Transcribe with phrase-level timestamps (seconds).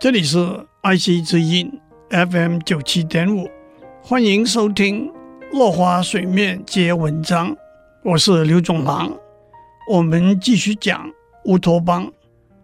[0.00, 0.38] 这里是
[0.80, 1.70] 爱惜之音
[2.08, 3.46] FM 九七点五，
[4.02, 5.08] 欢迎收听
[5.52, 7.50] 《落花水面皆文章》，
[8.02, 9.14] 我是刘总郎。
[9.90, 11.12] 我们继续讲
[11.44, 12.10] 乌托邦。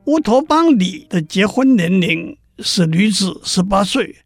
[0.06, 4.16] 乌托邦里的结婚年龄是女子十八岁，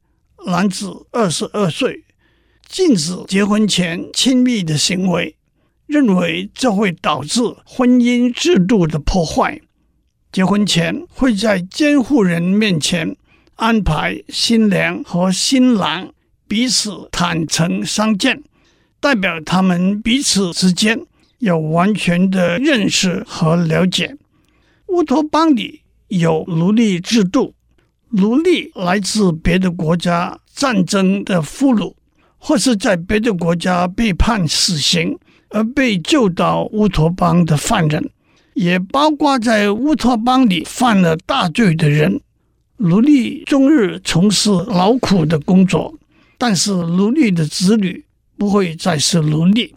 [0.46, 2.04] 男子二十二岁，
[2.68, 5.34] 禁止结婚前亲密的行为，
[5.86, 9.60] 认为这会导致婚姻制度的破坏。
[10.32, 13.16] 结婚前会在监护人面前
[13.56, 16.12] 安排新娘和新郎
[16.46, 18.42] 彼此坦诚相见，
[19.00, 21.00] 代表他们彼此之间
[21.38, 24.16] 有完全的认识和了解。
[24.86, 27.54] 乌托邦里有奴隶制度，
[28.10, 31.94] 奴隶来自别的国家战争的俘虏，
[32.38, 38.10] 或是在别的国家被判死刑而被救到乌托邦的犯人。
[38.60, 42.20] 也包括在乌托邦里犯了大罪的人，
[42.76, 45.94] 奴隶终日从事劳苦的工作，
[46.36, 48.04] 但是奴隶的子女
[48.36, 49.74] 不会再是奴隶。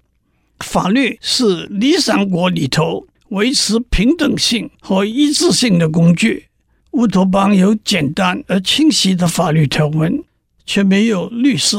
[0.60, 6.48] 法律是理想国里头维持平等性和一致性的工具。
[6.92, 10.22] 乌托邦有简单而清晰的法律条文，
[10.66, 11.78] 却没有律师。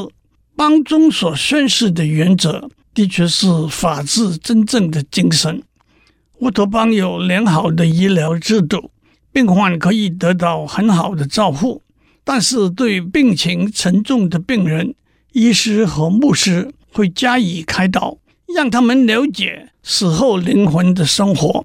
[0.57, 5.63] 邦中所宣示的原则，的确是法治真正的精神。
[6.45, 8.91] 乌托邦有良好的医疗制度，
[9.33, 11.81] 病患可以得到很好的照护，
[12.23, 14.95] 但是对病情沉重的病人，
[15.33, 18.19] 医师和牧师会加以开导，
[18.55, 21.65] 让他们了解死后灵魂的生活。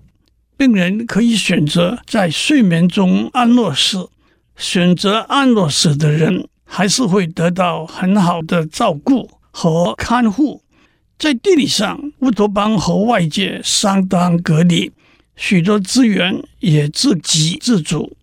[0.55, 4.07] 病人可以选择在睡眠中安乐死，
[4.55, 10.61] 选择安乐死的人还是会得到很好的照顾和看护。
[11.19, 14.89] 在地理上，乌托邦和外界相当隔离，
[15.35, 18.15] 许多资源也自给自足。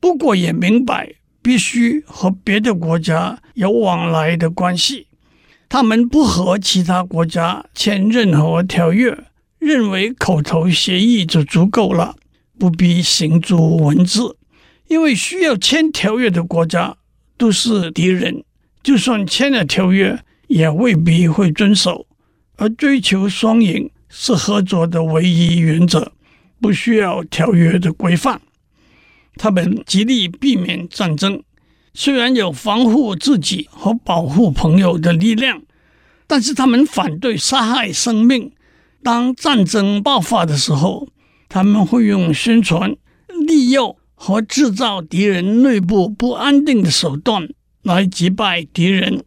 [0.00, 5.08] 不过也明白必须和别的国家有往来的关系。
[5.68, 9.26] 他们不和其他国家签任何条约，
[9.58, 12.16] 认为口头协议就足够了，
[12.58, 14.38] 不必行诸文字。
[14.86, 16.96] 因为需要签条约的国家
[17.36, 18.42] 都是敌人，
[18.82, 22.06] 就算签了条约，也未必会遵守。
[22.58, 26.12] 而追求双赢是合作的唯一原则，
[26.60, 28.40] 不需要条约的规范。
[29.36, 31.42] 他们极力避免战争，
[31.94, 35.62] 虽然有防护自己和保护朋友的力量，
[36.26, 38.52] 但是他们反对杀害生命。
[39.04, 41.06] 当战争爆发的时候，
[41.48, 42.96] 他们会用宣传、
[43.46, 47.48] 利诱和制造敌人内部不安定的手段
[47.82, 49.22] 来击败敌人。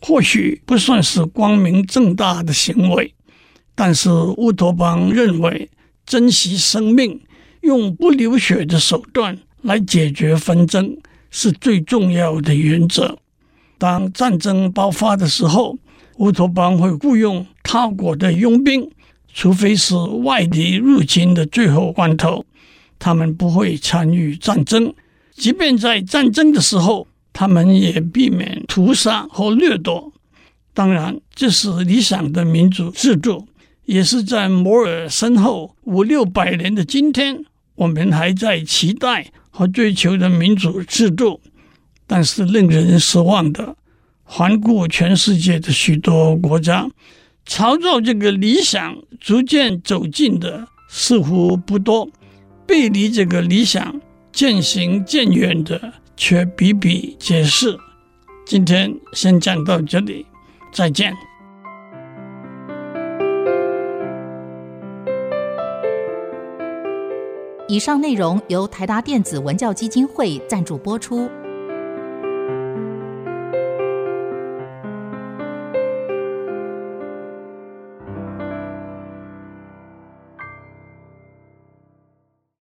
[0.00, 3.14] 或许不算是光明正大的行为，
[3.74, 5.68] 但是乌托邦认为
[6.04, 7.20] 珍惜生命、
[7.62, 10.96] 用不流血的手段来解决纷争
[11.30, 13.18] 是最重要的原则。
[13.78, 15.76] 当战争爆发的时候，
[16.18, 18.90] 乌托邦会雇佣他国的佣兵，
[19.34, 22.44] 除非是外敌入侵的最后关头，
[22.98, 24.94] 他们不会参与战争。
[25.34, 30.10] 即便在战争的时候，他们也避免屠杀和掠夺。
[30.72, 33.46] 当然，这是理想的民主制度，
[33.84, 37.44] 也是在摩尔身后五六百年的今天，
[37.74, 41.42] 我们还在期待和追求的民主制度。
[42.06, 43.76] 但是令人失望的，
[44.24, 46.88] 环顾全世界的许多国家，
[47.44, 52.08] 朝着这个理想逐渐走近的似乎不多，
[52.66, 54.00] 背离这个理想
[54.32, 57.78] 渐行渐远的，却比比皆是。
[58.44, 60.26] 今天先讲到这里，
[60.72, 61.14] 再见。
[67.68, 71.28] 以上内容由台达电子文教基金会赞助播出。